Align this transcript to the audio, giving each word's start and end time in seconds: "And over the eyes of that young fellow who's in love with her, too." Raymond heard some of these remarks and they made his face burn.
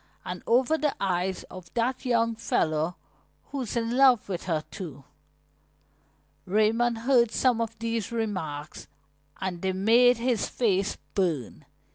"And 0.25 0.41
over 0.47 0.79
the 0.79 0.95
eyes 0.99 1.43
of 1.43 1.71
that 1.75 2.05
young 2.05 2.35
fellow 2.35 2.95
who's 3.51 3.75
in 3.77 3.95
love 3.95 4.27
with 4.27 4.45
her, 4.45 4.63
too." 4.71 5.03
Raymond 6.47 6.97
heard 6.97 7.29
some 7.29 7.61
of 7.61 7.77
these 7.77 8.11
remarks 8.11 8.87
and 9.39 9.61
they 9.61 9.73
made 9.73 10.17
his 10.17 10.49
face 10.49 10.97
burn. 11.13 11.65